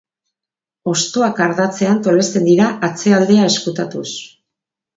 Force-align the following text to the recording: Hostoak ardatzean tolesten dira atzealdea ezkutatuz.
Hostoak 0.91 1.41
ardatzean 1.49 2.01
tolesten 2.09 2.49
dira 2.49 2.71
atzealdea 2.89 3.47
ezkutatuz. 3.53 4.09